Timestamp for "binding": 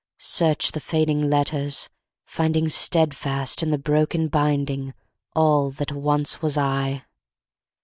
4.29-4.95